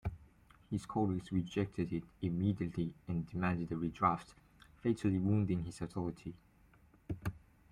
His 0.71 0.87
colleagues 0.87 1.31
rejected 1.31 1.93
it 1.93 2.01
immediately 2.23 2.91
and 3.07 3.29
demanded 3.29 3.71
a 3.71 3.75
redraft, 3.75 4.33
fatally 4.81 5.19
wounding 5.19 5.63
his 5.65 5.79
authority. 5.79 6.33